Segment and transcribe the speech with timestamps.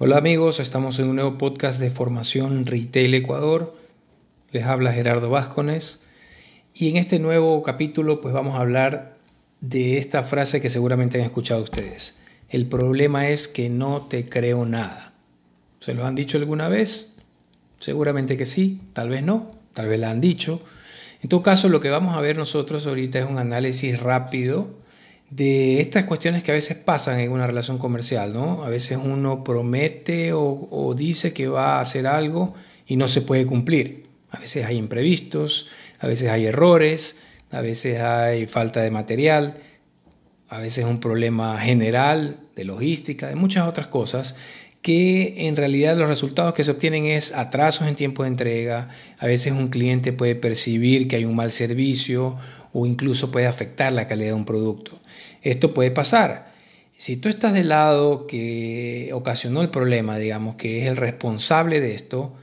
[0.00, 3.74] Hola amigos, estamos en un nuevo podcast de formación Retail Ecuador.
[4.52, 5.98] Les habla Gerardo Vázquez
[6.72, 9.16] y en este nuevo capítulo pues vamos a hablar
[9.60, 12.14] de esta frase que seguramente han escuchado ustedes.
[12.48, 15.14] El problema es que no te creo nada.
[15.80, 17.14] ¿Se lo han dicho alguna vez?
[17.78, 20.62] Seguramente que sí, tal vez no, tal vez la han dicho.
[21.24, 24.68] En todo caso, lo que vamos a ver nosotros ahorita es un análisis rápido
[25.30, 28.64] de estas cuestiones que a veces pasan en una relación comercial, ¿no?
[28.64, 32.54] A veces uno promete o, dice que va a hacer algo
[32.86, 34.06] y no se puede cumplir.
[34.30, 35.68] A veces hay imprevistos,
[36.00, 37.16] a veces hay errores,
[37.50, 39.54] a veces hay falta de material,
[40.48, 44.34] a veces un problema general de logística, de muchas otras cosas
[44.80, 49.26] que en realidad los resultados que se obtienen es atrasos en tiempo de entrega, a
[49.26, 52.36] veces un cliente puede percibir que hay un mal servicio
[52.78, 55.00] o incluso puede afectar la calidad de un producto.
[55.42, 56.52] Esto puede pasar.
[56.96, 61.94] Si tú estás del lado que ocasionó el problema, digamos, que es el responsable de
[61.94, 62.34] esto,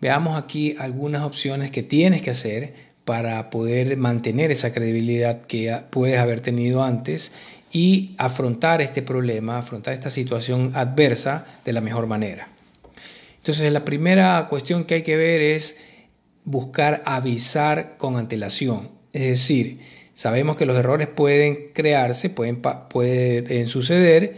[0.00, 6.18] veamos aquí algunas opciones que tienes que hacer para poder mantener esa credibilidad que puedes
[6.18, 7.30] haber tenido antes
[7.70, 12.48] y afrontar este problema, afrontar esta situación adversa de la mejor manera.
[13.36, 15.76] Entonces, la primera cuestión que hay que ver es
[16.44, 18.95] buscar avisar con antelación.
[19.16, 19.80] Es decir,
[20.12, 24.36] sabemos que los errores pueden crearse, pueden, pueden suceder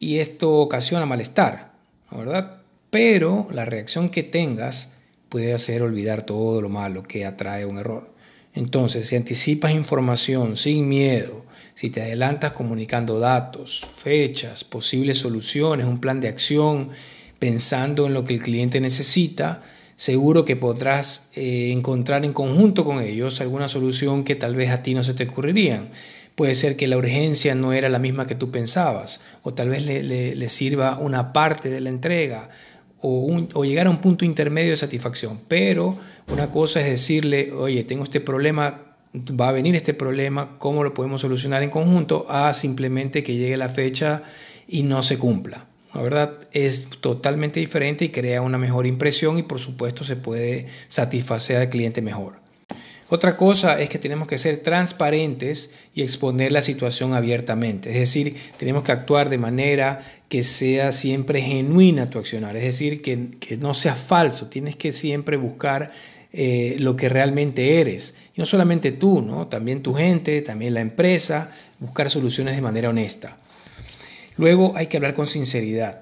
[0.00, 1.70] y esto ocasiona malestar,
[2.10, 2.56] ¿verdad?
[2.90, 4.88] Pero la reacción que tengas
[5.28, 8.10] puede hacer olvidar todo lo malo que atrae un error.
[8.52, 16.00] Entonces, si anticipas información sin miedo, si te adelantas comunicando datos, fechas, posibles soluciones, un
[16.00, 16.88] plan de acción,
[17.38, 19.60] pensando en lo que el cliente necesita,
[19.96, 24.82] seguro que podrás eh, encontrar en conjunto con ellos alguna solución que tal vez a
[24.82, 25.88] ti no se te ocurriría.
[26.34, 29.84] Puede ser que la urgencia no era la misma que tú pensabas, o tal vez
[29.86, 32.50] le, sirva una parte de la entrega,
[33.00, 35.40] o, llegar a un punto intermedio de satisfacción.
[35.48, 35.96] Pero
[36.30, 40.92] una cosa es decirle, oye, tengo este problema, va a venir este problema, ¿cómo lo
[40.92, 42.26] podemos solucionar en conjunto?
[42.28, 44.22] A simplemente que llegue la fecha
[44.68, 45.64] y no se cumpla.
[45.94, 50.66] La verdad es totalmente diferente y crea una mejor impresión y por supuesto se puede
[50.88, 52.46] satisfacer al cliente mejor.
[53.08, 57.90] Otra cosa es que tenemos que ser transparentes y exponer la situación abiertamente.
[57.90, 62.56] Es decir, tenemos que actuar de manera que sea siempre genuina tu accionar.
[62.56, 64.48] Es decir, que, no sea falso.
[64.48, 65.92] Tienes que siempre buscar
[66.32, 68.14] eh, lo que realmente eres.
[68.34, 69.46] Y no solamente tú, ¿no?
[69.46, 73.38] también tu gente, también la empresa, buscar soluciones de manera honesta.
[74.36, 76.00] Luego hay que hablar con sinceridad.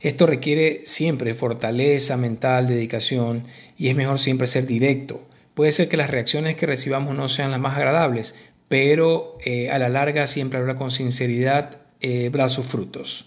[0.00, 3.44] Esto requiere siempre fortaleza mental, dedicación
[3.78, 5.22] y es mejor siempre ser directo.
[5.54, 8.34] Puede ser que las reacciones que recibamos no sean las más agradables,
[8.68, 13.26] pero eh, a la larga siempre hablar con sinceridad eh, sus frutos.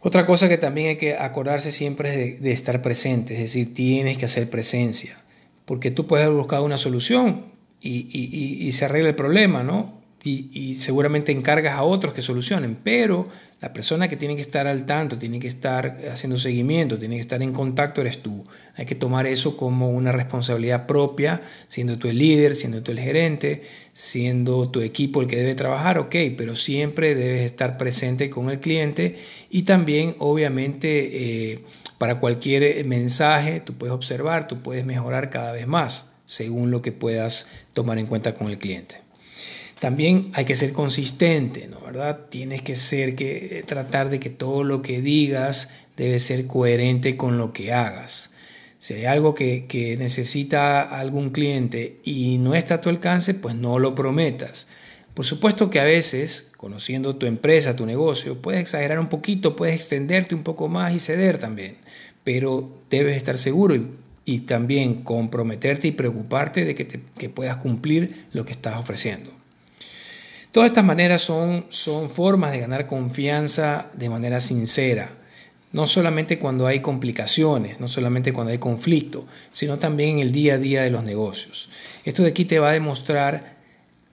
[0.00, 4.18] Otra cosa que también hay que acordarse siempre es de, estar presente, es decir, tienes
[4.18, 5.18] que hacer presencia,
[5.64, 7.46] porque tú puedes haber buscado una solución
[7.80, 8.08] y,
[8.66, 9.95] y se arregla el problema, ¿no?
[10.22, 13.24] Y, seguramente encargas a otros que solucionen, pero
[13.60, 17.20] la persona que tiene que estar al tanto, tiene que estar haciendo seguimiento, tiene que
[17.20, 18.44] estar en contacto, eres tú.
[18.74, 23.00] Hay que tomar eso como una responsabilidad propia, siendo tú el líder, siendo tú el
[23.00, 23.62] gerente,
[23.92, 28.60] siendo tu equipo el que debe trabajar, ok, pero siempre debes estar presente con el
[28.60, 29.16] cliente
[29.48, 31.64] y también, obviamente, eh,
[31.98, 36.92] para cualquier mensaje, tú puedes observar, tú puedes mejorar cada vez más según lo que
[36.92, 39.05] puedas tomar en cuenta con el cliente.
[39.80, 41.80] También hay que ser consistente, ¿no?
[41.80, 42.26] ¿verdad?
[42.30, 47.38] Tienes que ser que tratar de que todo lo que digas debe ser coherente con
[47.38, 48.30] lo que hagas.
[48.78, 53.54] Si hay algo que, que necesita algún cliente y no está a tu alcance, pues
[53.54, 54.66] no lo prometas.
[55.14, 59.74] Por supuesto que a veces, conociendo tu empresa, tu negocio, puedes exagerar un poquito, puedes
[59.74, 61.76] extenderte un poco más y ceder también,
[62.22, 63.88] pero debes estar seguro y,
[64.26, 69.32] y también comprometerte y preocuparte de que, que puedas cumplir lo que estás ofreciendo.
[70.56, 75.10] Todas estas maneras son, son formas de ganar confianza de manera sincera,
[75.72, 80.54] no solamente cuando hay complicaciones, no solamente cuando hay conflicto, sino también en el día
[80.54, 81.68] a día de los negocios.
[82.06, 83.56] Esto de aquí te va a demostrar,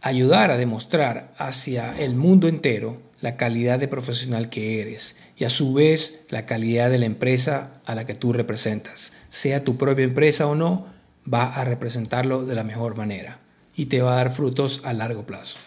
[0.02, 5.50] ayudar a demostrar hacia el mundo entero la calidad de profesional que eres y a
[5.50, 9.14] su vez la calidad de la empresa a la que tú representas.
[9.30, 10.88] Sea tu propia empresa o no,
[11.34, 13.40] va a representarlo de la mejor manera
[13.74, 15.58] y te va a dar frutos a largo plazo.